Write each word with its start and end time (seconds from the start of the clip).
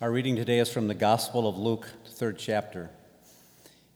Our 0.00 0.10
reading 0.10 0.34
today 0.34 0.60
is 0.60 0.72
from 0.72 0.88
the 0.88 0.94
Gospel 0.94 1.46
of 1.46 1.58
Luke, 1.58 1.86
the 2.04 2.10
third 2.10 2.38
chapter. 2.38 2.88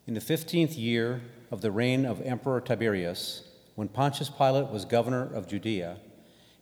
In 0.07 0.13
the 0.13 0.21
fifteenth 0.21 0.77
year 0.77 1.23
of 1.51 1.63
the 1.63 1.71
reign 1.71 2.05
of 2.05 2.21
Emperor 2.21 2.61
Tiberius, 2.61 3.43
when 3.75 3.89
Pontius 3.89 4.29
Pilate 4.29 4.69
was 4.69 4.85
governor 4.85 5.23
of 5.35 5.49
Judea, 5.49 5.97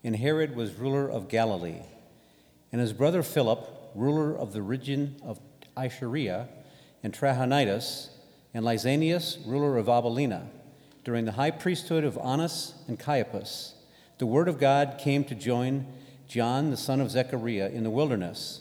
and 0.05 0.15
Herod 0.15 0.55
was 0.55 0.75
ruler 0.75 1.11
of 1.11 1.29
Galilee, 1.29 1.81
and 2.71 2.81
his 2.81 2.93
brother 2.93 3.25
Philip, 3.25 3.69
ruler 3.97 4.33
of 4.33 4.53
the 4.53 4.63
region 4.63 5.17
of 5.25 5.41
Ituraea, 5.77 6.47
and 7.03 7.13
Trachonitis, 7.13 8.11
and 8.55 8.65
Lysanias, 8.65 9.39
ruler 9.45 9.77
of 9.77 9.89
Abilene, 9.89 10.51
during 11.03 11.25
the 11.25 11.33
high 11.33 11.51
priesthood 11.51 12.05
of 12.05 12.17
Annas 12.17 12.75
and 12.87 12.97
Caiaphas, 12.97 13.75
the 14.19 14.27
word 14.27 14.47
of 14.47 14.61
God 14.61 15.01
came 15.01 15.25
to 15.25 15.35
join 15.35 15.89
John, 16.29 16.71
the 16.71 16.77
son 16.77 17.01
of 17.01 17.11
Zechariah, 17.11 17.71
in 17.71 17.83
the 17.83 17.91
wilderness. 17.91 18.61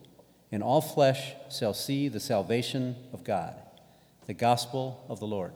and 0.51 0.61
all 0.61 0.81
flesh 0.81 1.33
shall 1.49 1.73
see 1.73 2.07
the 2.09 2.19
salvation 2.19 2.95
of 3.13 3.23
God. 3.23 3.55
The 4.27 4.33
gospel 4.33 5.05
of 5.07 5.19
the 5.19 5.27
Lord. 5.27 5.53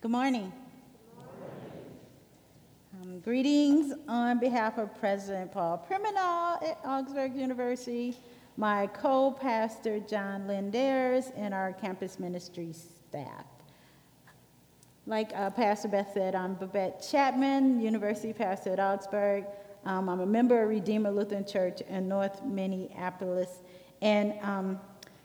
Good 0.00 0.10
morning. 0.10 0.50
Um, 3.02 3.20
greetings 3.20 3.92
on 4.08 4.40
behalf 4.40 4.78
of 4.78 4.98
President 4.98 5.52
Paul 5.52 5.86
Pribbenow 5.88 6.62
at 6.62 6.78
Augsburg 6.84 7.36
University, 7.36 8.16
my 8.60 8.86
co 8.88 9.30
pastor 9.30 10.00
John 10.00 10.46
Lind-Ayres, 10.46 11.32
and 11.34 11.54
our 11.54 11.72
campus 11.72 12.20
ministry 12.20 12.74
staff. 12.74 13.46
Like 15.06 15.32
uh, 15.34 15.48
Pastor 15.48 15.88
Beth 15.88 16.10
said, 16.12 16.34
I'm 16.34 16.56
Babette 16.56 17.00
Chatman, 17.00 17.80
University 17.80 18.34
pastor 18.34 18.74
at 18.74 18.78
Augsburg. 18.78 19.46
Um, 19.86 20.10
I'm 20.10 20.20
a 20.20 20.26
member 20.26 20.62
of 20.62 20.68
Redeemer 20.68 21.10
Lutheran 21.10 21.46
Church 21.46 21.80
in 21.88 22.06
North 22.06 22.44
Minneapolis. 22.44 23.48
And 24.02 24.34
um, 24.42 24.78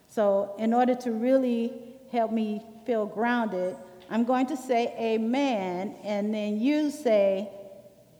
so, 0.07 0.55
in 0.57 0.73
order 0.73 0.95
to 0.95 1.11
really 1.11 1.73
help 2.13 2.31
me 2.31 2.61
feel 2.85 3.05
grounded, 3.05 3.75
I'm 4.09 4.23
going 4.23 4.47
to 4.47 4.55
say 4.55 4.95
amen, 4.97 5.95
and 6.05 6.33
then 6.33 6.61
you 6.61 6.89
say, 6.89 7.49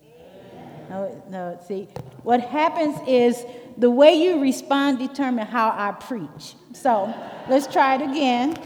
amen. 0.04 0.90
no, 0.90 1.22
no, 1.30 1.60
see, 1.66 1.88
what 2.22 2.42
happens 2.42 2.98
is 3.08 3.46
the 3.78 3.90
way 3.90 4.14
you 4.14 4.40
respond 4.40 4.98
determines 4.98 5.50
how 5.50 5.68
I 5.68 5.92
preach. 5.92 6.54
So 6.72 7.12
let's 7.48 7.66
try 7.66 7.96
it 7.96 8.02
again. 8.02 8.56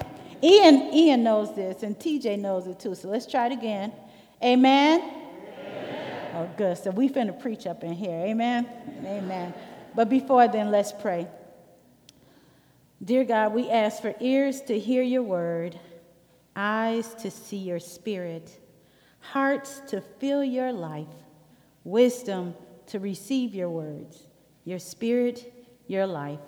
Ian, 0.42 0.94
Ian 0.94 1.22
knows 1.22 1.54
this, 1.54 1.82
and 1.82 1.98
TJ 1.98 2.38
knows 2.38 2.66
it 2.66 2.78
too. 2.78 2.94
So 2.94 3.08
let's 3.08 3.26
try 3.26 3.46
it 3.46 3.52
again. 3.52 3.92
Amen. 4.42 5.00
amen. 5.00 6.30
Oh, 6.34 6.48
good. 6.56 6.78
So 6.78 6.90
we 6.90 7.08
finna 7.08 7.38
preach 7.38 7.66
up 7.66 7.84
in 7.84 7.92
here. 7.92 8.24
Amen. 8.24 8.66
Amen. 9.04 9.52
But 9.94 10.08
before 10.08 10.48
then, 10.48 10.70
let's 10.70 10.92
pray. 10.92 11.26
Dear 13.02 13.24
God, 13.24 13.52
we 13.52 13.68
ask 13.68 14.00
for 14.00 14.14
ears 14.20 14.60
to 14.62 14.78
hear 14.78 15.02
your 15.02 15.22
word 15.22 15.78
eyes 16.56 17.14
to 17.14 17.30
see 17.30 17.56
your 17.56 17.78
spirit, 17.78 18.50
hearts 19.20 19.80
to 19.88 20.00
feel 20.00 20.44
your 20.44 20.72
life, 20.72 21.06
wisdom 21.84 22.54
to 22.86 22.98
receive 22.98 23.54
your 23.54 23.70
words, 23.70 24.26
your 24.64 24.78
spirit, 24.78 25.52
your 25.86 26.06
life. 26.06 26.40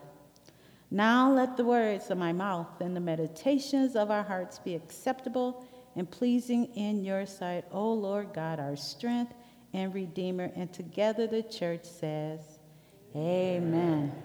Now 0.91 1.33
let 1.33 1.56
the 1.56 1.65
words 1.65 2.11
of 2.11 2.19
my 2.19 2.33
mouth 2.33 2.81
and 2.81 2.95
the 2.95 3.00
meditations 3.00 3.97
of 3.97 4.11
our 4.11 4.23
hearts 4.23 4.59
be 4.59 4.75
acceptable 4.75 5.67
and 5.97 6.11
pleasing 6.11 6.67
in 6.75 7.05
your 7.05 7.27
sight, 7.27 7.65
O 7.71 7.93
Lord 7.93 8.34
God, 8.34 8.61
our 8.61 8.77
strength 8.77 9.33
and 9.72 9.95
Redeemer. 9.95 10.51
And 10.55 10.72
together 10.72 11.27
the 11.27 11.43
church 11.43 11.84
says, 11.84 12.41
Amen. 13.15 13.62
Amen. 13.62 14.22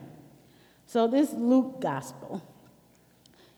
So, 0.85 1.07
this 1.07 1.33
Luke 1.33 1.81
gospel. 1.81 2.41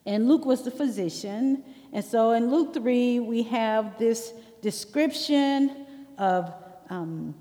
And 0.05 0.27
Luke 0.27 0.45
was 0.45 0.63
the 0.63 0.71
physician, 0.71 1.63
and 1.91 2.03
so 2.03 2.31
in 2.31 2.49
Luke 2.49 2.73
3, 2.73 3.19
we 3.19 3.43
have 3.43 3.97
this 3.97 4.33
description 4.61 5.85
of 6.17 6.53
um, 6.89 7.35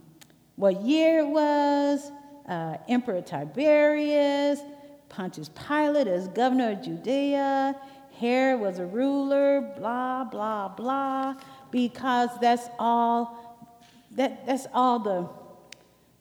what 0.56 0.82
year 0.82 1.21
it 1.21 1.28
was, 1.28 2.10
uh, 2.48 2.78
Emperor 2.88 3.20
Tiberius, 3.20 4.60
Pontius 5.09 5.50
Pilate 5.50 6.09
as 6.09 6.28
governor 6.28 6.72
of 6.72 6.82
Judea, 6.82 7.76
Herod 8.19 8.60
was 8.60 8.78
a 8.78 8.86
ruler, 8.86 9.72
blah, 9.78 10.25
blah, 10.25 10.69
blah, 10.69 11.34
because 11.70 12.31
that's 12.41 12.69
all, 12.78 13.70
that, 14.12 14.44
that's 14.47 14.66
all 14.75 14.98
the, 14.98 15.28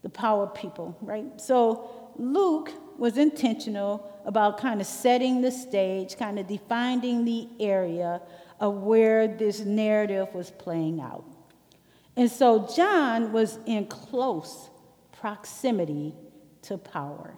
the 0.04 0.10
power 0.10 0.48
people, 0.48 0.96
right? 1.02 1.26
So 1.42 2.12
Luke 2.18 2.72
was 2.98 3.18
intentional 3.18 4.08
about 4.26 4.60
kind 4.60 4.80
of 4.80 4.88
setting 4.88 5.42
the 5.42 5.52
stage, 5.52 6.18
kind 6.18 6.38
of 6.38 6.48
defining 6.48 7.26
the 7.26 7.48
area 7.60 8.22
of 8.60 8.76
where 8.82 9.28
this 9.28 9.62
narrative 9.62 10.28
was 10.34 10.52
playing 10.52 11.00
out. 11.00 11.24
And 12.16 12.30
so 12.30 12.68
John 12.76 13.32
was 13.32 13.60
in 13.66 13.86
close 13.86 14.70
proximity 15.20 16.14
to 16.64 16.78
power. 16.78 17.38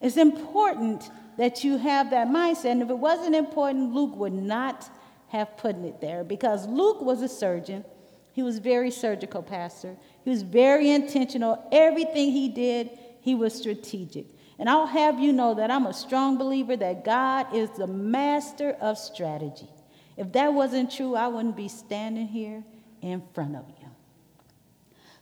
It's 0.00 0.16
important 0.16 1.10
that 1.36 1.64
you 1.64 1.76
have 1.76 2.10
that 2.10 2.28
mindset. 2.28 2.72
And 2.72 2.82
if 2.82 2.90
it 2.90 2.98
wasn't 2.98 3.34
important, 3.34 3.92
Luke 3.94 4.14
would 4.16 4.32
not 4.32 4.88
have 5.28 5.56
put 5.56 5.76
it 5.76 6.00
there 6.00 6.24
because 6.24 6.66
Luke 6.66 7.00
was 7.00 7.22
a 7.22 7.28
surgeon. 7.28 7.84
He 8.32 8.42
was 8.42 8.58
very 8.58 8.90
surgical, 8.90 9.42
Pastor. 9.42 9.96
He 10.24 10.30
was 10.30 10.42
very 10.42 10.90
intentional. 10.90 11.68
Everything 11.72 12.30
he 12.30 12.48
did, 12.48 12.90
he 13.20 13.34
was 13.34 13.54
strategic. 13.54 14.26
And 14.58 14.68
I'll 14.68 14.86
have 14.86 15.20
you 15.20 15.32
know 15.32 15.54
that 15.54 15.70
I'm 15.70 15.86
a 15.86 15.94
strong 15.94 16.38
believer 16.38 16.76
that 16.76 17.04
God 17.04 17.54
is 17.54 17.70
the 17.70 17.86
master 17.86 18.76
of 18.80 18.98
strategy. 18.98 19.68
If 20.16 20.32
that 20.32 20.52
wasn't 20.52 20.90
true, 20.90 21.14
I 21.14 21.28
wouldn't 21.28 21.56
be 21.56 21.68
standing 21.68 22.26
here 22.26 22.64
in 23.00 23.22
front 23.32 23.54
of 23.54 23.64
you. 23.68 23.77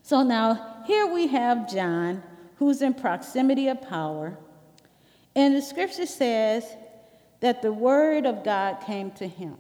So 0.06 0.22
now, 0.22 0.84
here 0.86 1.12
we 1.12 1.26
have 1.26 1.68
John, 1.68 2.22
who's 2.58 2.80
in 2.80 2.94
proximity 2.94 3.66
of 3.66 3.82
power. 3.82 4.38
And 5.34 5.56
the 5.56 5.60
scripture 5.60 6.06
says 6.06 6.64
that 7.40 7.60
the 7.60 7.72
word 7.72 8.24
of 8.24 8.44
God 8.44 8.76
came 8.86 9.10
to 9.14 9.26
him. 9.26 9.56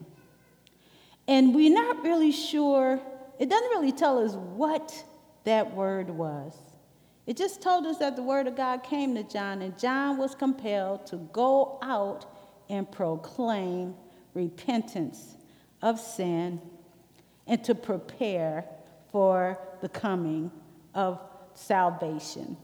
And 1.26 1.52
we're 1.52 1.74
not 1.74 2.04
really 2.04 2.30
sure, 2.30 3.00
it 3.40 3.50
doesn't 3.50 3.70
really 3.70 3.90
tell 3.90 4.24
us 4.24 4.34
what 4.34 5.04
that 5.42 5.74
word 5.74 6.10
was. 6.10 6.56
It 7.26 7.36
just 7.36 7.60
told 7.60 7.84
us 7.84 7.98
that 7.98 8.14
the 8.14 8.22
word 8.22 8.46
of 8.46 8.54
God 8.54 8.84
came 8.84 9.16
to 9.16 9.24
John, 9.24 9.62
and 9.62 9.76
John 9.76 10.16
was 10.16 10.36
compelled 10.36 11.08
to 11.08 11.16
go 11.32 11.76
out 11.82 12.24
and 12.68 12.88
proclaim 12.88 13.96
repentance 14.32 15.38
of 15.82 15.98
sin 15.98 16.60
and 17.48 17.64
to 17.64 17.74
prepare 17.74 18.64
for 19.16 19.58
the 19.80 19.88
coming 19.88 20.50
of 20.94 21.18
salvation. 21.54 22.54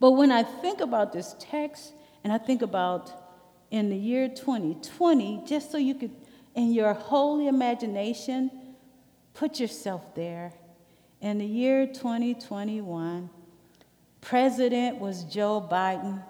But 0.00 0.12
when 0.12 0.32
I 0.32 0.42
think 0.42 0.80
about 0.80 1.12
this 1.12 1.36
text, 1.38 1.92
and 2.24 2.32
I 2.32 2.38
think 2.38 2.62
about 2.62 3.12
in 3.70 3.90
the 3.90 3.96
year 3.96 4.26
2020, 4.26 5.42
just 5.46 5.70
so 5.70 5.76
you 5.76 5.96
could, 5.96 6.12
in 6.54 6.72
your 6.72 6.94
holy 6.94 7.46
imagination, 7.46 8.50
put 9.34 9.60
yourself 9.60 10.14
there. 10.14 10.54
In 11.20 11.36
the 11.36 11.44
year 11.44 11.86
2021, 11.86 13.28
president 14.22 14.98
was 14.98 15.24
Joe 15.24 15.60
Biden, 15.70 16.22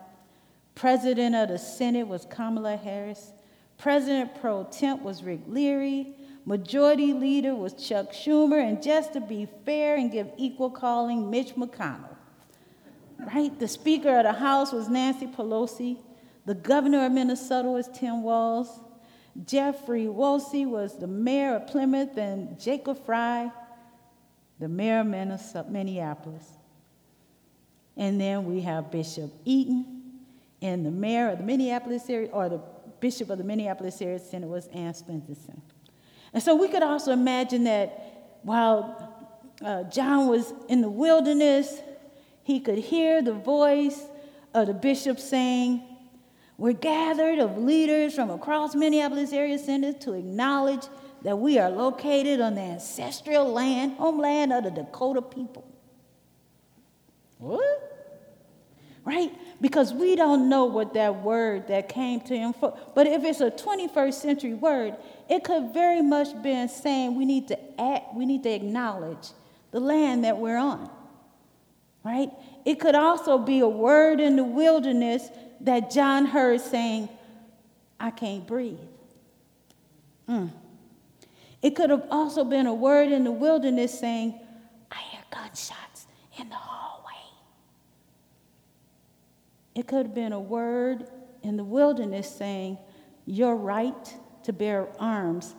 president 0.75 1.37
of 1.37 1.51
the 1.51 1.59
Senate 1.59 2.09
was 2.09 2.27
Kamala 2.29 2.77
Harris, 2.77 3.33
president 3.79 4.41
pro 4.41 4.65
temp 4.65 5.03
was 5.03 5.23
Rick 5.23 5.43
Leahy, 5.47 6.17
majority 6.45 7.13
leader 7.13 7.55
was 7.55 7.75
Chuck 7.75 8.13
Schumer, 8.13 8.63
and 8.67 8.83
just 8.83 9.13
to 9.13 9.21
be 9.21 9.49
fair 9.65 9.97
and 9.97 10.11
give 10.11 10.29
equal 10.37 10.71
calling, 10.71 11.31
Mitch 11.31 11.55
McConnell. 11.55 12.17
Right? 13.19 13.57
The 13.59 13.69
Speaker 13.69 14.17
of 14.19 14.25
the 14.25 14.33
House 14.33 14.73
was 14.73 14.89
Nancy 14.89 15.27
Pelosi. 15.27 15.99
The 16.45 16.55
governor 16.55 17.07
of 17.07 17.13
Minnesota 17.13 17.69
was 17.69 17.89
Tim 17.95 18.23
Walz. 18.23 18.69
Jeffrey 19.47 20.07
Wosje 20.07 20.67
was 20.67 20.99
the 20.99 21.07
mayor 21.07 21.57
of 21.57 21.67
Plymouth, 21.69 22.17
and 22.19 22.61
Jacob 22.61 23.05
Fry, 23.07 23.51
the 24.59 24.69
mayor 24.69 25.01
of 25.01 25.07
Minnesota, 25.07 25.71
Minneapolis. 25.71 26.45
And 27.97 28.21
then 28.21 28.45
we 28.45 28.61
have 28.63 28.91
Bishop 28.91 29.31
Eaton, 29.45 30.03
and 30.61 30.85
the 30.85 30.91
mayor 30.91 31.31
of 31.31 31.39
the 31.39 31.45
Minneapolis 31.45 32.09
area, 32.11 32.29
or 32.31 32.49
the 32.49 32.61
bishop 33.01 33.31
of 33.31 33.39
the 33.39 33.45
Minneapolis 33.45 34.01
area 34.03 34.19
synod 34.19 34.51
was 34.51 34.67
Ann 34.69 34.93
Svennungsen. 34.93 35.61
And 36.33 36.43
so 36.43 36.55
we 36.55 36.69
could 36.69 36.83
also 36.83 37.13
imagine 37.13 37.65
that 37.65 38.39
while 38.43 39.13
uh, 39.65 39.85
John 39.85 40.29
was 40.29 40.53
in 40.69 40.81
the 40.81 40.89
wilderness, 40.89 41.81
he 42.43 42.61
could 42.61 42.79
hear 42.79 43.23
the 43.23 43.35
voice 43.35 44.03
of 44.55 44.67
the 44.67 44.75
bishop 44.75 45.21
saying, 45.21 45.83
We're 46.59 46.73
gathered 46.73 47.39
of 47.39 47.59
leaders 47.59 48.15
from 48.15 48.31
across 48.31 48.75
Minneapolis 48.75 49.33
area 49.33 49.59
centers 49.59 49.97
to 50.05 50.15
acknowledge 50.15 50.85
that 51.23 51.39
we 51.39 51.59
are 51.59 51.71
located 51.71 52.41
on 52.41 52.55
the 52.57 52.63
ancestral 52.63 53.53
land, 53.53 53.93
homeland 53.93 54.53
of 54.53 54.65
the 54.65 54.71
Dakota 54.71 55.23
people. 55.23 55.65
What? 57.39 57.89
Right? 59.05 59.33
Because 59.63 59.95
we 59.95 60.17
don't 60.17 60.49
know 60.49 60.65
what 60.65 60.93
that 60.95 61.23
word 61.23 61.69
that 61.69 61.89
came 61.89 62.21
to 62.23 62.37
him 62.37 62.53
for. 62.53 62.77
But 62.97 63.07
if 63.07 63.23
it's 63.23 63.41
a 63.41 63.49
21st 63.49 64.15
century 64.15 64.55
word, 64.55 64.97
it 65.31 65.45
could 65.45 65.73
very 65.73 66.03
much 66.03 66.43
be 66.43 66.67
saying 66.67 67.17
we 67.17 67.25
need 67.25 67.47
to 67.49 67.81
act, 67.81 68.13
we 68.15 68.27
need 68.27 68.43
to 68.43 68.51
acknowledge 68.51 69.29
the 69.71 69.79
land 69.79 70.25
that 70.25 70.37
we're 70.37 70.59
on. 70.59 70.91
Right? 72.05 72.29
It 72.65 72.81
could 72.81 72.97
also 72.97 73.39
be 73.39 73.61
a 73.61 73.69
word 73.69 74.19
in 74.19 74.35
the 74.35 74.43
wilderness 74.43 75.29
that 75.61 75.93
John 75.93 76.27
heard 76.27 76.61
saying, 76.61 77.09
I 78.01 78.11
can't 78.11 78.45
breathe. 78.45 78.81
Mm. 80.29 80.51
It 81.63 81.77
could 81.77 81.91
have 81.91 82.09
also 82.11 82.43
been 82.43 82.67
a 82.67 82.75
word 82.75 83.13
in 83.13 83.23
the 83.23 83.31
wilderness 83.31 83.97
saying, 83.97 84.41
I 84.91 84.99
hear 85.13 85.21
gunshots 85.31 86.07
in 86.37 86.49
the 86.49 86.57
hallway. 86.57 87.13
It 89.83 89.89
could 89.89 90.07
have 90.07 90.15
been 90.15 90.33
a 90.33 90.39
word 90.39 91.09
in 91.43 91.57
the 91.57 91.65
wilderness 91.65 92.31
saying, 92.31 92.79
Your 93.27 93.57
right 93.57 94.15
to 94.45 94.53
bear 94.53 94.87
arms 95.01 95.57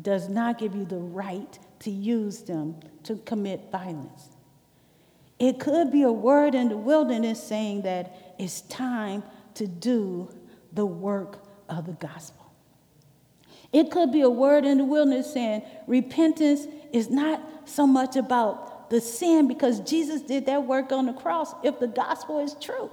does 0.00 0.30
not 0.30 0.56
give 0.56 0.74
you 0.74 0.86
the 0.86 0.96
right 0.96 1.58
to 1.80 1.90
use 1.90 2.38
them 2.38 2.76
to 3.02 3.16
commit 3.16 3.70
violence. 3.70 4.30
It 5.38 5.60
could 5.60 5.92
be 5.92 6.04
a 6.04 6.10
word 6.10 6.54
in 6.54 6.70
the 6.70 6.76
wilderness 6.78 7.46
saying 7.46 7.82
that 7.82 8.34
it's 8.38 8.62
time 8.62 9.22
to 9.56 9.66
do 9.66 10.34
the 10.72 10.86
work 10.86 11.44
of 11.68 11.84
the 11.84 11.92
gospel. 11.92 12.50
It 13.74 13.90
could 13.90 14.10
be 14.10 14.22
a 14.22 14.30
word 14.30 14.64
in 14.64 14.78
the 14.78 14.84
wilderness 14.84 15.34
saying 15.34 15.64
repentance 15.86 16.66
is 16.94 17.10
not 17.10 17.42
so 17.68 17.86
much 17.86 18.16
about 18.16 18.88
the 18.88 19.02
sin 19.02 19.46
because 19.46 19.80
Jesus 19.80 20.22
did 20.22 20.46
that 20.46 20.64
work 20.64 20.92
on 20.92 21.04
the 21.04 21.12
cross 21.12 21.52
if 21.62 21.78
the 21.78 21.88
gospel 21.88 22.38
is 22.38 22.56
true. 22.58 22.90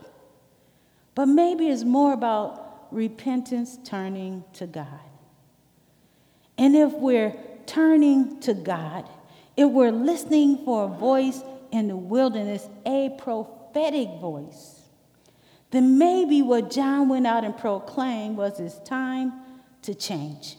But 1.16 1.28
maybe 1.28 1.70
it's 1.70 1.84
more 1.84 2.14
about 2.14 2.88
repentance 2.92 3.78
turning 3.84 4.44
to 4.54 4.68
God. 4.68 4.88
And 6.58 6.76
if 6.76 6.94
we're 6.94 7.36
turning 7.66 8.40
to 8.42 8.54
God, 8.54 9.10
if 9.56 9.70
we're 9.70 9.92
listening 9.92 10.64
for 10.66 10.86
a 10.86 10.88
voice 10.88 11.42
in 11.72 11.88
the 11.88 11.98
wilderness, 11.98 12.68
a 12.86 13.16
prophetic 13.18 14.08
voice, 14.20 14.82
then 15.72 15.98
maybe 15.98 16.42
what 16.42 16.70
John 16.70 17.10
went 17.10 17.26
out 17.26 17.44
and 17.44 17.58
proclaimed 17.58 18.38
was 18.38 18.60
it's 18.60 18.78
time 18.88 19.34
to 19.82 19.96
change. 19.96 20.56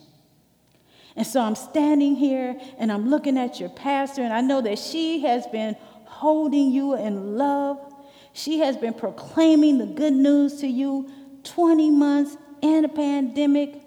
And 1.16 1.24
so 1.24 1.40
I'm 1.40 1.54
standing 1.54 2.16
here 2.16 2.60
and 2.78 2.90
I'm 2.90 3.08
looking 3.08 3.38
at 3.38 3.60
your 3.60 3.68
pastor, 3.68 4.22
and 4.22 4.32
I 4.32 4.40
know 4.40 4.60
that 4.60 4.78
she 4.78 5.20
has 5.20 5.46
been 5.46 5.76
holding 6.04 6.72
you 6.72 6.96
in 6.96 7.38
love. 7.38 7.93
She 8.36 8.58
has 8.58 8.76
been 8.76 8.94
proclaiming 8.94 9.78
the 9.78 9.86
good 9.86 10.12
news 10.12 10.60
to 10.60 10.66
you 10.66 11.08
20 11.44 11.90
months 11.92 12.36
in 12.60 12.84
a 12.84 12.88
pandemic 12.88 13.80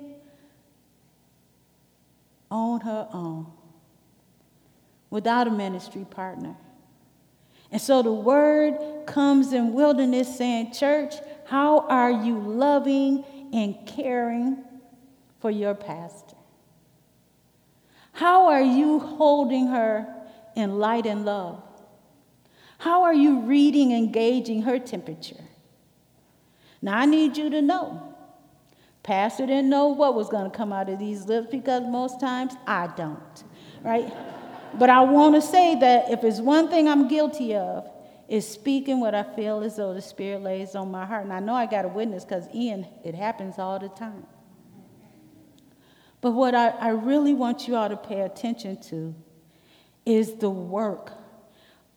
on 2.49 2.79
her 2.79 3.09
own 3.11 3.51
without 5.09 5.47
a 5.47 5.51
ministry 5.51 6.05
partner. 6.09 6.55
And 7.73 7.81
so 7.81 8.01
the 8.01 8.13
word 8.13 9.05
comes 9.05 9.51
in 9.51 9.73
wilderness 9.73 10.37
saying, 10.37 10.71
Church, 10.71 11.15
how 11.45 11.79
are 11.79 12.11
you 12.11 12.39
loving 12.39 13.25
and 13.51 13.75
caring 13.85 14.63
for 15.41 15.51
your 15.51 15.75
pastor? 15.75 16.37
How 18.13 18.47
are 18.47 18.63
you 18.63 18.99
holding 18.99 19.67
her 19.67 20.07
in 20.55 20.79
light 20.79 21.05
and 21.05 21.25
love? 21.25 21.66
How 22.77 23.03
are 23.03 23.13
you 23.13 23.41
reading 23.41 23.93
and 23.93 24.13
gauging 24.13 24.63
her 24.63 24.79
temperature? 24.79 25.43
Now, 26.81 26.97
I 26.97 27.05
need 27.05 27.37
you 27.37 27.49
to 27.49 27.61
know. 27.61 28.15
Pastor 29.03 29.45
didn't 29.45 29.69
know 29.69 29.87
what 29.87 30.15
was 30.15 30.29
going 30.29 30.49
to 30.49 30.55
come 30.55 30.73
out 30.73 30.89
of 30.89 30.99
these 30.99 31.25
lips 31.25 31.47
because 31.49 31.83
most 31.87 32.19
times 32.19 32.53
I 32.67 32.87
don't, 32.95 33.43
right? 33.81 34.11
But 34.73 34.89
I 34.89 35.01
want 35.01 35.35
to 35.35 35.41
say 35.41 35.75
that 35.79 36.11
if 36.11 36.23
it's 36.23 36.39
one 36.39 36.69
thing 36.69 36.87
I'm 36.87 37.07
guilty 37.07 37.55
of, 37.55 37.89
is 38.27 38.47
speaking 38.47 38.99
what 38.99 39.15
I 39.15 39.23
feel 39.23 39.61
as 39.61 39.77
though 39.77 39.93
the 39.93 40.01
Spirit 40.01 40.41
lays 40.41 40.75
on 40.75 40.91
my 40.91 41.05
heart. 41.05 41.23
And 41.23 41.33
I 41.33 41.39
know 41.39 41.53
I 41.53 41.65
got 41.65 41.85
a 41.85 41.87
witness 41.87 42.25
because, 42.25 42.47
Ian, 42.53 42.85
it 43.03 43.15
happens 43.15 43.57
all 43.57 43.79
the 43.79 43.89
time. 43.89 44.25
But 46.19 46.31
what 46.31 46.53
I, 46.53 46.69
I 46.69 46.89
really 46.89 47.33
want 47.33 47.67
you 47.67 47.75
all 47.75 47.87
to 47.87 47.95
pay 47.95 48.21
attention 48.21 48.81
to 48.83 49.15
is 50.05 50.35
the 50.35 50.49
work, 50.49 51.13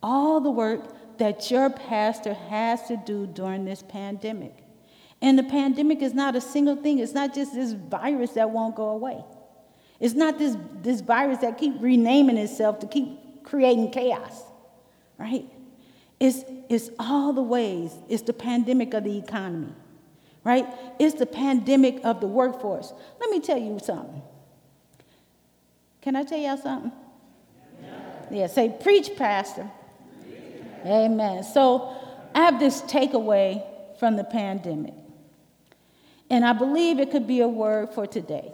all 0.03 0.41
the 0.41 0.51
work 0.51 1.19
that 1.19 1.51
your 1.51 1.71
pastor 1.71 2.35
has 2.35 2.87
to 2.89 2.97
do 2.97 3.27
during 3.27 3.65
this 3.65 3.83
pandemic. 3.83 4.55
And 5.23 5.39
the 5.39 5.43
pandemic 5.43 6.01
is 6.01 6.15
not 6.15 6.35
a 6.35 6.41
single 6.41 6.77
thing, 6.77 6.99
it's 6.99 7.13
not 7.13 7.35
just 7.35 7.55
this 7.55 7.73
virus 7.73 8.33
that 8.33 8.51
won't 8.51 8.75
go 8.75 8.89
away. 8.89 9.23
It's 9.99 10.15
not 10.15 10.39
this, 10.39 10.57
this 10.83 11.03
virus 11.03 11.41
that 11.41 11.59
keep 11.59 11.75
renaming 11.79 12.39
itself 12.39 12.79
to 12.81 12.87
keep 12.87 13.45
creating 13.45 13.91
chaos, 13.91 14.43
right? 15.19 15.45
It's, 16.19 16.43
it's 16.71 16.91
all 16.99 17.35
the 17.35 17.43
ways. 17.43 17.93
It's 18.09 18.23
the 18.23 18.33
pandemic 18.33 18.95
of 18.95 19.05
the 19.05 19.19
economy, 19.19 19.75
right? 20.43 20.67
It's 20.99 21.17
the 21.17 21.27
pandemic 21.27 22.01
of 22.03 22.21
the 22.21 22.27
workforce. 22.27 22.95
Let 23.21 23.31
me 23.31 23.41
tell 23.41 23.59
you 23.59 23.79
something. 23.79 24.23
Can 26.01 26.17
I 26.17 26.25
tell 26.25 26.39
y'all 26.39 26.57
something? 26.57 26.93
Yeah, 27.83 27.99
yeah 28.31 28.47
say, 28.47 28.75
preach, 28.83 29.11
Pastor. 29.17 29.71
Amen. 30.85 31.45
So 31.45 31.97
I 32.35 32.41
have 32.41 32.59
this 32.59 32.83
takeaway 32.83 33.63
from 33.99 34.17
the 34.17 34.25
pandemic. 34.25 34.95
And 36.31 36.45
I 36.45 36.53
believe 36.53 37.01
it 37.01 37.11
could 37.11 37.27
be 37.27 37.41
a 37.41 37.49
word 37.49 37.91
for 37.93 38.07
today. 38.07 38.53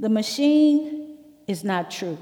The 0.00 0.08
machine 0.08 1.18
is 1.46 1.62
not 1.62 1.90
true. 1.90 2.18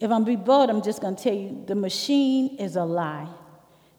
If 0.00 0.10
I'm 0.10 0.24
be 0.24 0.36
bold, 0.36 0.70
I'm 0.70 0.82
just 0.82 1.00
going 1.00 1.16
to 1.16 1.22
tell 1.22 1.34
you 1.34 1.64
the 1.66 1.74
machine 1.74 2.56
is 2.56 2.76
a 2.76 2.84
lie. 2.84 3.28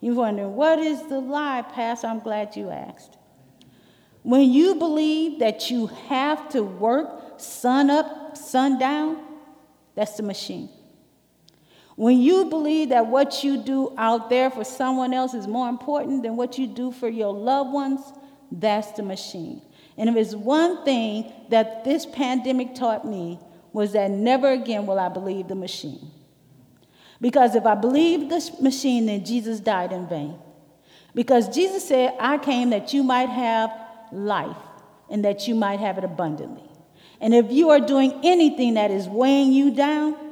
You're 0.01 0.15
wondering, 0.15 0.55
what 0.55 0.79
is 0.79 1.01
the 1.07 1.19
lie, 1.19 1.61
Pastor? 1.61 2.07
I'm 2.07 2.19
glad 2.19 2.55
you 2.55 2.69
asked. 2.69 3.17
When 4.23 4.51
you 4.51 4.75
believe 4.75 5.39
that 5.39 5.69
you 5.69 5.87
have 5.87 6.49
to 6.49 6.61
work 6.61 7.39
sun 7.39 7.89
up, 7.89 8.37
sun 8.37 8.79
down, 8.79 9.17
that's 9.95 10.17
the 10.17 10.23
machine. 10.23 10.69
When 11.99 12.21
you 12.21 12.45
believe 12.45 12.89
that 12.89 13.07
what 13.07 13.43
you 13.43 13.61
do 13.61 13.93
out 13.97 14.29
there 14.29 14.49
for 14.49 14.63
someone 14.63 15.13
else 15.13 15.33
is 15.33 15.49
more 15.49 15.67
important 15.67 16.23
than 16.23 16.37
what 16.37 16.57
you 16.57 16.65
do 16.65 16.93
for 16.93 17.09
your 17.09 17.33
loved 17.33 17.73
ones, 17.73 17.99
that's 18.49 18.93
the 18.93 19.03
machine. 19.03 19.61
And 19.97 20.07
if 20.07 20.15
it's 20.15 20.33
one 20.33 20.85
thing 20.85 21.29
that 21.49 21.83
this 21.83 22.05
pandemic 22.05 22.73
taught 22.73 23.05
me 23.05 23.37
was 23.73 23.91
that 23.91 24.11
never 24.11 24.49
again 24.53 24.85
will 24.85 24.97
I 24.97 25.09
believe 25.09 25.49
the 25.49 25.55
machine. 25.55 26.09
Because 27.19 27.53
if 27.53 27.65
I 27.65 27.75
believe 27.75 28.29
the 28.29 28.49
machine, 28.61 29.07
then 29.07 29.25
Jesus 29.25 29.59
died 29.59 29.91
in 29.91 30.07
vain. 30.07 30.35
Because 31.13 31.53
Jesus 31.53 31.85
said, 31.85 32.15
I 32.17 32.37
came 32.37 32.69
that 32.69 32.93
you 32.93 33.03
might 33.03 33.27
have 33.27 33.73
life 34.13 34.55
and 35.09 35.25
that 35.25 35.49
you 35.49 35.53
might 35.53 35.81
have 35.81 35.97
it 35.97 36.05
abundantly. 36.05 36.63
And 37.19 37.33
if 37.33 37.51
you 37.51 37.71
are 37.71 37.81
doing 37.81 38.21
anything 38.23 38.75
that 38.75 38.89
is 38.89 39.09
weighing 39.09 39.51
you 39.51 39.71
down, 39.71 40.28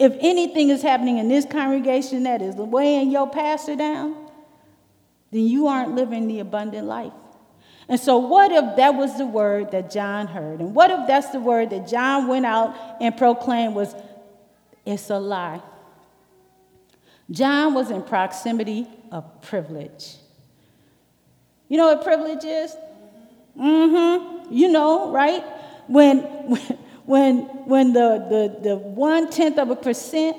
if 0.00 0.16
anything 0.20 0.70
is 0.70 0.80
happening 0.80 1.18
in 1.18 1.28
this 1.28 1.44
congregation 1.44 2.22
that 2.22 2.40
is 2.40 2.54
weighing 2.54 3.10
your 3.10 3.28
pastor 3.28 3.76
down, 3.76 4.16
then 5.30 5.42
you 5.42 5.66
aren't 5.66 5.94
living 5.94 6.26
the 6.26 6.40
abundant 6.40 6.86
life. 6.86 7.12
And 7.86 8.00
so, 8.00 8.16
what 8.16 8.50
if 8.50 8.76
that 8.76 8.94
was 8.94 9.18
the 9.18 9.26
word 9.26 9.72
that 9.72 9.90
John 9.90 10.26
heard? 10.26 10.60
And 10.60 10.74
what 10.74 10.90
if 10.90 11.06
that's 11.06 11.28
the 11.28 11.38
word 11.38 11.68
that 11.70 11.86
John 11.86 12.28
went 12.28 12.46
out 12.46 12.74
and 12.98 13.14
proclaimed 13.14 13.74
was, 13.74 13.94
it's 14.86 15.10
a 15.10 15.18
lie? 15.18 15.60
John 17.30 17.74
was 17.74 17.90
in 17.90 18.02
proximity 18.02 18.86
of 19.12 19.42
privilege. 19.42 20.16
You 21.68 21.76
know 21.76 21.94
what 21.94 22.02
privilege 22.02 22.44
is? 22.44 22.74
Mm 23.58 24.46
hmm. 24.46 24.54
you 24.54 24.68
know, 24.68 25.10
right? 25.10 25.44
When, 25.88 26.18
when, 26.48 26.78
when 27.04 27.40
when 27.66 27.92
the, 27.92 28.26
the, 28.62 28.68
the 28.68 28.76
one 28.76 29.30
tenth 29.30 29.58
of 29.58 29.70
a 29.70 29.76
percent 29.76 30.36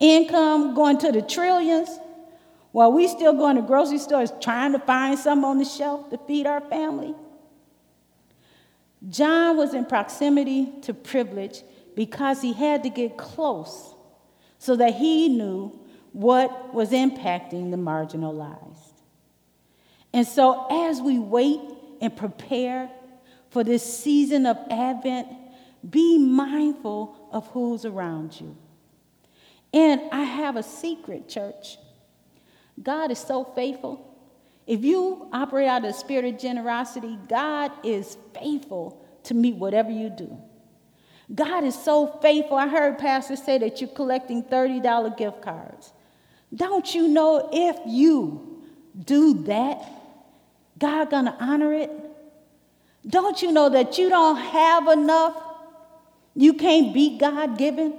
income 0.00 0.74
going 0.74 0.98
to 0.98 1.12
the 1.12 1.22
trillions, 1.22 1.88
while 2.72 2.92
we 2.92 3.08
still 3.08 3.32
going 3.32 3.56
to 3.56 3.62
grocery 3.62 3.98
stores 3.98 4.32
trying 4.40 4.72
to 4.72 4.78
find 4.78 5.18
something 5.18 5.44
on 5.44 5.58
the 5.58 5.64
shelf 5.64 6.10
to 6.10 6.18
feed 6.18 6.46
our 6.46 6.60
family. 6.60 7.14
John 9.08 9.56
was 9.56 9.74
in 9.74 9.84
proximity 9.84 10.72
to 10.82 10.92
privilege 10.92 11.62
because 11.94 12.42
he 12.42 12.52
had 12.52 12.82
to 12.82 12.90
get 12.90 13.16
close 13.16 13.94
so 14.58 14.76
that 14.76 14.94
he 14.94 15.28
knew 15.28 15.78
what 16.12 16.74
was 16.74 16.90
impacting 16.90 17.70
the 17.70 17.76
marginalized. 17.76 18.92
And 20.12 20.26
so, 20.26 20.66
as 20.88 21.00
we 21.00 21.18
wait 21.18 21.60
and 22.00 22.16
prepare 22.16 22.90
for 23.50 23.62
this 23.62 23.82
season 23.82 24.46
of 24.46 24.56
Advent, 24.70 25.28
be 25.88 26.18
mindful 26.18 27.28
of 27.32 27.46
who's 27.48 27.84
around 27.84 28.40
you. 28.40 28.56
And 29.72 30.00
I 30.12 30.22
have 30.22 30.56
a 30.56 30.62
secret, 30.62 31.28
church. 31.28 31.78
God 32.82 33.10
is 33.10 33.18
so 33.18 33.44
faithful. 33.44 34.04
If 34.66 34.84
you 34.84 35.28
operate 35.32 35.68
out 35.68 35.84
of 35.84 35.92
the 35.92 35.98
spirit 35.98 36.24
of 36.26 36.38
generosity, 36.40 37.18
God 37.28 37.72
is 37.84 38.16
faithful 38.34 39.04
to 39.24 39.34
meet 39.34 39.56
whatever 39.56 39.90
you 39.90 40.10
do. 40.10 40.38
God 41.34 41.64
is 41.64 41.74
so 41.74 42.18
faithful. 42.22 42.56
I 42.56 42.68
heard 42.68 42.98
pastors 42.98 43.42
say 43.42 43.58
that 43.58 43.80
you're 43.80 43.90
collecting 43.90 44.42
$30 44.42 45.16
gift 45.16 45.42
cards. 45.42 45.92
Don't 46.54 46.94
you 46.94 47.08
know 47.08 47.50
if 47.52 47.76
you 47.86 48.62
do 49.04 49.42
that, 49.44 49.82
God 50.78 51.10
gonna 51.10 51.36
honor 51.38 51.74
it? 51.74 51.90
Don't 53.06 53.42
you 53.42 53.52
know 53.52 53.68
that 53.68 53.98
you 53.98 54.08
don't 54.08 54.36
have 54.36 54.88
enough? 54.88 55.47
You 56.38 56.54
can't 56.54 56.94
beat 56.94 57.18
God 57.18 57.58
given? 57.58 57.94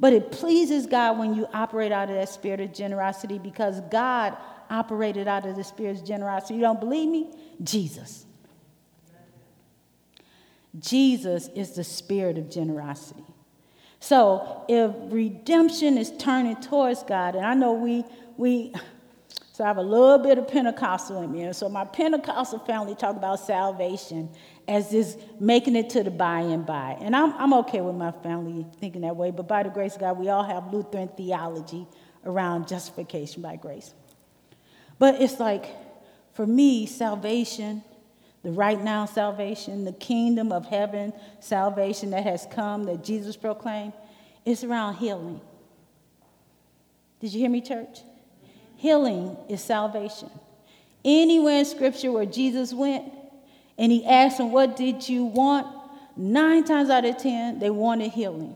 But 0.00 0.14
it 0.14 0.32
pleases 0.32 0.86
God 0.86 1.18
when 1.18 1.34
you 1.34 1.46
operate 1.52 1.92
out 1.92 2.08
of 2.08 2.16
that 2.16 2.30
spirit 2.30 2.60
of 2.60 2.72
generosity 2.72 3.38
because 3.38 3.82
God 3.90 4.34
operated 4.70 5.28
out 5.28 5.44
of 5.44 5.54
the 5.54 5.62
spirit 5.62 5.98
of 5.98 6.04
generosity. 6.06 6.54
You 6.54 6.60
don't 6.62 6.80
believe 6.80 7.10
me? 7.10 7.30
Jesus. 7.62 8.24
Jesus 10.78 11.48
is 11.48 11.72
the 11.72 11.84
spirit 11.84 12.38
of 12.38 12.48
generosity. 12.48 13.24
So 14.00 14.64
if 14.66 14.90
redemption 15.12 15.98
is 15.98 16.10
turning 16.16 16.56
towards 16.56 17.02
God, 17.02 17.34
and 17.34 17.44
I 17.44 17.52
know 17.52 17.74
we 17.74 18.04
we 18.38 18.72
so 19.58 19.64
I 19.64 19.66
have 19.66 19.78
a 19.78 19.82
little 19.82 20.18
bit 20.18 20.38
of 20.38 20.46
Pentecostal 20.46 21.20
in 21.20 21.32
me. 21.32 21.42
And 21.42 21.56
so 21.56 21.68
my 21.68 21.84
Pentecostal 21.84 22.60
family 22.60 22.94
talk 22.94 23.16
about 23.16 23.40
salvation 23.40 24.30
as 24.68 24.88
this 24.88 25.16
making 25.40 25.74
it 25.74 25.90
to 25.90 26.04
the 26.04 26.12
by 26.12 26.42
and 26.42 26.64
by. 26.64 26.96
And 27.00 27.16
I'm, 27.16 27.32
I'm 27.32 27.52
okay 27.54 27.80
with 27.80 27.96
my 27.96 28.12
family 28.12 28.64
thinking 28.78 29.00
that 29.00 29.16
way, 29.16 29.32
but 29.32 29.48
by 29.48 29.64
the 29.64 29.68
grace 29.68 29.96
of 29.96 30.00
God, 30.00 30.16
we 30.16 30.28
all 30.28 30.44
have 30.44 30.72
Lutheran 30.72 31.08
theology 31.08 31.88
around 32.24 32.68
justification 32.68 33.42
by 33.42 33.56
grace. 33.56 33.92
But 35.00 35.20
it's 35.20 35.40
like, 35.40 35.66
for 36.34 36.46
me, 36.46 36.86
salvation, 36.86 37.82
the 38.44 38.52
right 38.52 38.80
now 38.80 39.06
salvation, 39.06 39.84
the 39.84 39.92
kingdom 39.92 40.52
of 40.52 40.66
heaven 40.66 41.12
salvation 41.40 42.10
that 42.10 42.22
has 42.22 42.46
come, 42.52 42.84
that 42.84 43.02
Jesus 43.02 43.36
proclaimed, 43.36 43.92
it's 44.44 44.62
around 44.62 44.98
healing. 44.98 45.40
Did 47.18 47.32
you 47.32 47.40
hear 47.40 47.50
me, 47.50 47.60
church? 47.60 48.02
Healing 48.78 49.36
is 49.48 49.60
salvation. 49.60 50.30
Anywhere 51.04 51.58
in 51.58 51.64
Scripture 51.64 52.12
where 52.12 52.24
Jesus 52.24 52.72
went 52.72 53.12
and 53.76 53.90
he 53.90 54.06
asked 54.06 54.38
them, 54.38 54.52
What 54.52 54.76
did 54.76 55.08
you 55.08 55.24
want? 55.24 55.66
Nine 56.16 56.62
times 56.62 56.88
out 56.88 57.04
of 57.04 57.16
ten, 57.18 57.58
they 57.58 57.70
wanted 57.70 58.12
healing. 58.12 58.54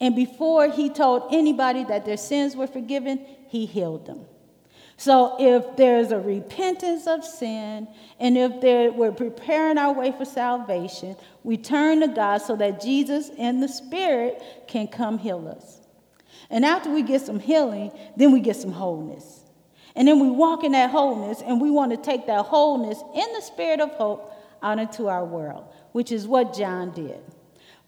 And 0.00 0.14
before 0.14 0.70
he 0.70 0.88
told 0.88 1.34
anybody 1.34 1.82
that 1.84 2.04
their 2.04 2.16
sins 2.16 2.54
were 2.54 2.68
forgiven, 2.68 3.26
he 3.48 3.66
healed 3.66 4.06
them. 4.06 4.24
So 4.96 5.34
if 5.40 5.76
there's 5.76 6.12
a 6.12 6.20
repentance 6.20 7.08
of 7.08 7.24
sin, 7.24 7.88
and 8.20 8.38
if 8.38 8.94
we're 8.94 9.10
preparing 9.10 9.78
our 9.78 9.92
way 9.92 10.12
for 10.12 10.24
salvation, 10.24 11.16
we 11.42 11.56
turn 11.56 12.00
to 12.00 12.08
God 12.08 12.38
so 12.38 12.54
that 12.54 12.80
Jesus 12.80 13.32
and 13.36 13.60
the 13.60 13.68
Spirit 13.68 14.40
can 14.68 14.86
come 14.86 15.18
heal 15.18 15.48
us. 15.48 15.80
And 16.50 16.64
after 16.64 16.90
we 16.90 17.02
get 17.02 17.22
some 17.22 17.40
healing, 17.40 17.92
then 18.16 18.32
we 18.32 18.40
get 18.40 18.56
some 18.56 18.72
wholeness. 18.72 19.44
And 19.94 20.06
then 20.06 20.20
we 20.20 20.30
walk 20.30 20.64
in 20.64 20.72
that 20.72 20.90
wholeness, 20.90 21.42
and 21.44 21.60
we 21.60 21.70
want 21.70 21.90
to 21.90 21.96
take 21.96 22.26
that 22.26 22.44
wholeness 22.44 23.02
in 23.14 23.32
the 23.32 23.40
spirit 23.40 23.80
of 23.80 23.90
hope 23.90 24.32
out 24.62 24.78
into 24.78 25.08
our 25.08 25.24
world, 25.24 25.64
which 25.92 26.12
is 26.12 26.26
what 26.26 26.54
John 26.54 26.92
did. 26.92 27.20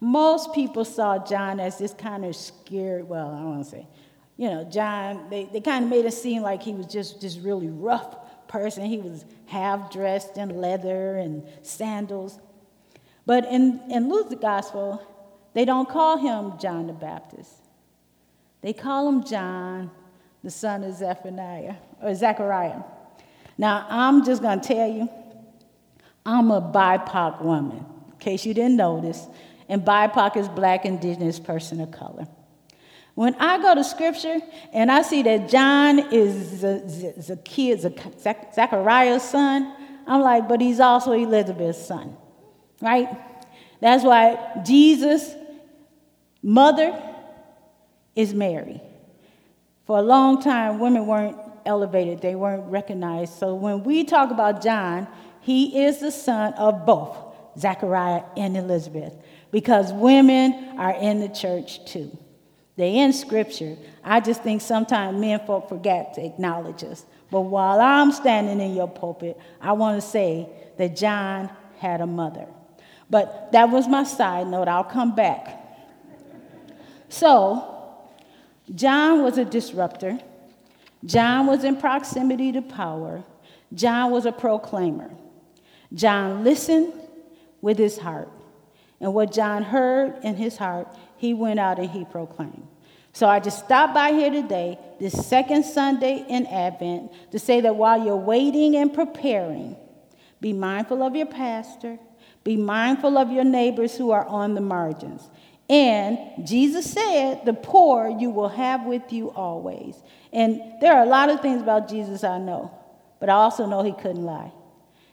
Most 0.01 0.53
people 0.55 0.85
saw 0.85 1.25
John 1.25 1.61
as 1.61 1.79
this 1.79 1.93
kind 1.93 2.25
of 2.25 2.35
scared, 2.35 3.09
well, 3.09 3.29
I 3.29 3.39
don't 3.39 3.51
want 3.51 3.65
to 3.65 3.71
say, 3.71 3.87
you 4.37 4.49
know, 4.49 4.65
John, 4.65 5.29
they, 5.29 5.45
they 5.53 5.61
kind 5.61 5.85
of 5.85 5.91
made 5.91 6.07
it 6.07 6.15
seem 6.15 6.43
like 6.43 6.63
he 6.63 6.73
was 6.73 6.87
just 6.87 7.21
this 7.21 7.37
really 7.37 7.69
rough 7.69 8.17
person. 8.49 8.87
He 8.87 8.99
was 8.99 9.25
half 9.47 9.93
dressed 9.93 10.39
in 10.39 10.61
leather 10.61 11.17
and 11.17 11.47
sandals. 11.63 12.39
But 13.27 13.45
in, 13.45 13.81
in 13.91 14.09
Luke's 14.09 14.35
gospel, 14.41 15.03
they 15.53 15.65
don't 15.65 15.89
call 15.89 16.17
him 16.17 16.59
John 16.59 16.87
the 16.87 16.93
Baptist. 16.95 17.53
They 18.63 18.73
call 18.73 19.09
him 19.09 19.25
John, 19.25 19.91
the 20.45 20.51
son 20.51 20.85
of 20.85 20.95
Zephaniah, 20.95 21.77
or 22.03 22.15
Zechariah. 22.15 22.83
Now, 23.57 23.87
I'm 23.89 24.25
just 24.25 24.43
going 24.43 24.61
to 24.61 24.69
tell 24.69 24.89
you, 24.89 25.09
I'm 26.25 26.51
a 26.51 26.61
BIPOC 26.61 27.43
woman, 27.43 27.85
in 28.13 28.19
case 28.19 28.45
you 28.45 28.55
didn't 28.55 28.77
notice. 28.77 29.27
And 29.69 29.83
BIPOC 29.83 30.37
is 30.37 30.49
black, 30.49 30.85
indigenous 30.85 31.39
person 31.39 31.81
of 31.81 31.91
color. 31.91 32.27
When 33.15 33.35
I 33.35 33.61
go 33.61 33.75
to 33.75 33.85
scripture 33.85 34.39
and 34.73 34.91
I 34.91 35.03
see 35.03 35.23
that 35.23 35.49
John 35.49 36.13
is 36.13 36.61
Zechariah's 38.55 39.23
son, 39.23 39.75
I'm 40.07 40.23
like, 40.23 40.49
but 40.49 40.61
he's 40.61 40.81
also 40.81 41.13
Elizabeth's 41.13 41.87
son, 41.87 42.17
right? 42.81 43.09
That's 43.81 44.05
why 44.05 44.63
Jesus' 44.65 45.35
mother 46.43 46.99
is 48.21 48.35
Mary. 48.35 48.81
For 49.87 49.99
a 49.99 50.03
long 50.03 50.43
time, 50.43 50.79
women 50.79 51.07
weren't 51.07 51.37
elevated, 51.67 52.21
they 52.21 52.35
weren't 52.35 52.71
recognized. 52.71 53.35
So 53.39 53.55
when 53.55 53.83
we 53.85 54.05
talk 54.05 54.31
about 54.31 54.63
John, 54.63 55.09
he 55.41 55.85
is 55.85 55.99
the 56.01 56.11
son 56.11 56.53
of 56.55 56.87
both 56.87 57.17
Zechariah 57.59 58.23
and 58.37 58.57
Elizabeth 58.57 59.15
because 59.51 59.93
women 59.93 60.79
are 60.79 60.93
in 60.93 61.21
the 61.21 61.29
church 61.29 61.85
too. 61.87 62.17
They 62.77 62.99
in 62.99 63.13
scripture. 63.13 63.77
I 64.03 64.21
just 64.21 64.43
think 64.43 64.63
sometimes 64.63 65.19
men 65.19 65.41
folk 65.47 65.69
forget 65.69 66.15
to 66.15 66.25
acknowledge 66.25 66.85
us. 66.85 67.05
But 67.31 67.43
while 67.43 67.81
I'm 67.81 68.13
standing 68.13 68.61
in 68.61 68.75
your 68.75 68.89
pulpit, 68.89 69.39
I 69.61 69.73
want 69.73 70.01
to 70.01 70.07
say 70.07 70.49
that 70.79 70.97
John 70.97 71.51
had 71.79 72.01
a 72.01 72.07
mother. 72.07 72.47
But 73.09 73.53
that 73.53 73.71
was 73.71 73.89
my 73.89 74.05
side 74.05 74.47
note. 74.47 74.69
I'll 74.69 74.85
come 74.85 75.15
back. 75.15 75.57
So, 77.09 77.70
John 78.75 79.23
was 79.23 79.39
a 79.39 79.45
disruptor. 79.45 80.19
John 81.05 81.47
was 81.47 81.65
in 81.65 81.77
proximity 81.77 82.53
to 82.53 82.63
power. 82.63 83.25
John 83.75 84.11
was 84.11 84.27
a 84.27 84.33
proclaimer. 84.33 85.11
John 85.93 86.45
listened 86.45 86.93
with 87.61 87.79
his 87.79 87.99
heart. 87.99 88.29
And 89.01 89.15
what 89.15 89.33
John 89.33 89.63
heard 89.63 90.23
in 90.23 90.37
his 90.37 90.57
heart, 90.57 90.89
he 91.17 91.35
went 91.35 91.59
out 91.59 91.79
and 91.79 91.91
he 91.91 92.05
proclaimed. 92.05 92.67
So 93.13 93.27
I 93.27 93.41
just 93.41 93.65
stopped 93.65 93.95
by 93.95 94.13
here 94.13 94.31
today, 94.31 94.79
this 95.01 95.27
second 95.27 95.65
Sunday 95.65 96.25
in 96.29 96.47
Advent, 96.47 97.11
to 97.33 97.39
say 97.39 97.61
that 97.63 97.75
while 97.75 98.05
you're 98.05 98.17
waiting 98.17 98.77
and 98.77 98.93
preparing, 98.93 99.77
be 100.41 100.53
mindful 100.53 101.03
of 101.03 101.17
your 101.17 101.27
pastor, 101.27 101.99
be 102.45 102.57
mindful 102.57 103.19
of 103.19 103.33
your 103.33 103.45
neighbors 103.45 103.97
who 103.97 104.13
are 104.13 104.25
on 104.27 104.55
the 104.55 104.61
margins. 104.61 105.29
And 105.71 106.45
Jesus 106.45 106.91
said, 106.91 107.45
The 107.45 107.55
poor 107.55 108.09
you 108.09 108.31
will 108.31 108.49
have 108.49 108.85
with 108.85 109.13
you 109.13 109.31
always. 109.31 109.95
And 110.33 110.61
there 110.81 110.95
are 110.95 111.05
a 111.05 111.09
lot 111.09 111.31
of 111.31 111.41
things 111.41 111.63
about 111.63 111.89
Jesus 111.89 112.25
I 112.25 112.39
know, 112.39 112.77
but 113.21 113.31
I 113.31 113.35
also 113.35 113.67
know 113.67 113.85
he 113.85 113.93
couldn't 113.93 114.25
lie. 114.25 114.51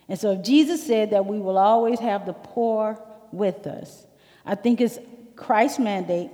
And 0.10 0.20
so 0.20 0.32
if 0.32 0.42
Jesus 0.42 0.86
said 0.86 1.12
that 1.12 1.28
we 1.28 1.38
will 1.38 1.60
always 1.60 2.00
have 2.00 2.26
the 2.26 2.34
poor 2.34 3.00
with 3.32 3.68
us, 3.68 4.08
I 4.48 4.56
think 4.56 4.82
it's 4.82 4.98
Christ's 5.36 5.78
mandate 5.78 6.32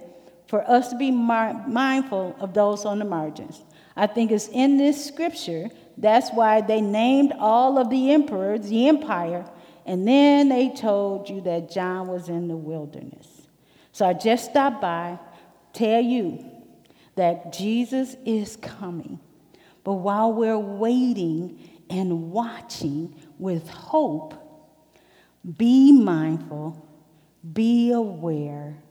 for 0.48 0.62
us 0.70 0.89
to 0.92 0.98
be 0.98 1.12
mindful 1.12 2.38
of 2.39 2.53
those 2.53 2.86
on 2.86 3.00
the 3.00 3.06
margins. 3.06 3.62
I 3.94 4.08
think 4.08 4.32
it's 4.32 4.48
in 4.48 4.77
this 4.77 5.06
scripture. 5.06 5.70
That's 5.98 6.32
why 6.32 6.62
they 6.62 6.80
named 6.80 7.34
all 7.38 7.77
of 7.77 7.89
the 7.89 8.13
emperors, 8.13 8.70
the 8.70 8.88
empire, 8.88 9.46
and 9.86 10.08
then 10.08 10.48
they 10.48 10.70
told 10.70 11.30
you 11.30 11.42
that 11.42 11.70
John 11.70 12.08
was 12.08 12.30
in 12.30 12.48
the 12.48 12.56
wilderness. 12.56 13.33
So 13.94 14.08
I 14.08 14.14
just 14.14 14.50
stopped 14.50 14.82
by, 14.82 15.20
tell 15.72 16.02
you 16.02 16.44
that 17.16 17.54
Jesus 17.54 18.18
is 18.26 18.56
coming. 18.58 19.20
But 19.84 19.94
while 19.94 20.34
we're 20.34 20.58
waiting 20.58 21.60
and 21.90 22.32
watching 22.32 23.16
with 23.38 23.70
hope, 23.70 24.34
be 25.58 25.92
mindful, 25.92 26.88
be 27.54 27.92
aware 27.92 28.82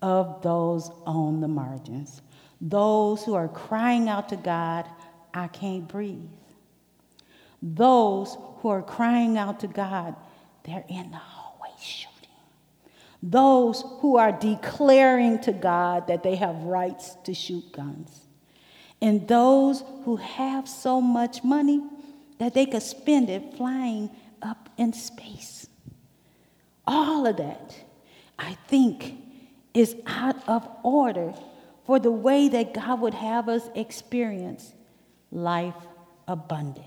of 0.00 0.42
those 0.42 0.90
on 1.06 1.40
the 1.40 1.48
margins, 1.48 2.22
those 2.60 3.24
who 3.24 3.34
are 3.34 3.48
crying 3.48 4.08
out 4.08 4.28
to 4.28 4.36
God, 4.36 4.86
I 5.34 5.48
can't 5.48 5.88
breathe. 5.88 6.20
Those 7.60 8.36
who 8.58 8.68
are 8.68 8.82
crying 8.82 9.38
out 9.38 9.60
to 9.60 9.66
God, 9.66 10.14
they're 10.62 10.84
in 10.88 11.10
the 11.10 11.16
hallway. 11.16 11.46
Those 13.28 13.82
who 14.00 14.18
are 14.18 14.30
declaring 14.30 15.40
to 15.40 15.52
God 15.52 16.06
that 16.06 16.22
they 16.22 16.36
have 16.36 16.54
rights 16.62 17.16
to 17.24 17.34
shoot 17.34 17.72
guns. 17.72 18.20
And 19.02 19.26
those 19.26 19.82
who 20.04 20.14
have 20.14 20.68
so 20.68 21.00
much 21.00 21.42
money 21.42 21.82
that 22.38 22.54
they 22.54 22.66
could 22.66 22.84
spend 22.84 23.28
it 23.28 23.56
flying 23.56 24.10
up 24.40 24.68
in 24.76 24.92
space. 24.92 25.66
All 26.86 27.26
of 27.26 27.38
that, 27.38 27.74
I 28.38 28.56
think, 28.68 29.16
is 29.74 29.96
out 30.06 30.48
of 30.48 30.68
order 30.84 31.34
for 31.84 31.98
the 31.98 32.12
way 32.12 32.48
that 32.48 32.74
God 32.74 33.00
would 33.00 33.14
have 33.14 33.48
us 33.48 33.68
experience 33.74 34.72
life 35.32 35.74
abundant. 36.28 36.86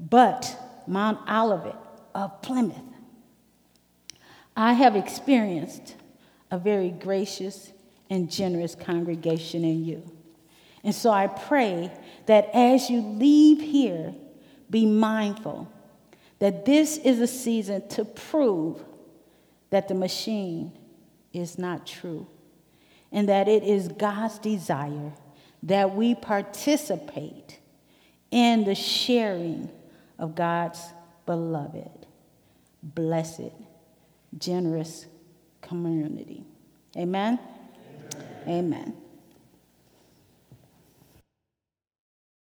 But 0.00 0.56
Mount 0.86 1.18
Olivet 1.30 1.76
of 2.14 2.40
Plymouth, 2.40 2.80
I 4.56 4.74
have 4.74 4.96
experienced 4.96 5.96
a 6.50 6.58
very 6.58 6.90
gracious 6.90 7.72
and 8.10 8.30
generous 8.30 8.74
congregation 8.74 9.64
in 9.64 9.84
you. 9.84 10.02
And 10.84 10.94
so 10.94 11.10
I 11.10 11.28
pray 11.28 11.90
that 12.26 12.50
as 12.54 12.90
you 12.90 13.00
leave 13.00 13.60
here, 13.60 14.14
be 14.68 14.86
mindful 14.86 15.70
that 16.38 16.64
this 16.64 16.98
is 16.98 17.20
a 17.20 17.26
season 17.26 17.86
to 17.88 18.04
prove 18.04 18.82
that 19.70 19.88
the 19.88 19.94
machine 19.94 20.72
is 21.32 21.58
not 21.58 21.86
true 21.86 22.26
and 23.12 23.28
that 23.28 23.48
it 23.48 23.62
is 23.62 23.88
God's 23.88 24.38
desire 24.38 25.12
that 25.62 25.94
we 25.94 26.14
participate 26.14 27.58
in 28.30 28.64
the 28.64 28.74
sharing 28.74 29.70
of 30.18 30.34
God's 30.34 30.80
beloved, 31.26 32.06
blessed, 32.82 33.52
generous 34.38 35.06
community. 35.60 36.44
Amen? 36.96 37.38
Amen. 38.46 38.48
Amen. 38.48 39.01